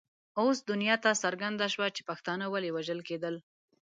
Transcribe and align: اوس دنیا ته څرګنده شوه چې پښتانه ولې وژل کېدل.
اوس 0.39 0.57
دنیا 0.69 0.95
ته 1.03 1.09
څرګنده 1.23 1.67
شوه 1.73 1.87
چې 1.95 2.01
پښتانه 2.09 2.45
ولې 2.53 2.69
وژل 2.75 2.99
کېدل. 3.09 3.35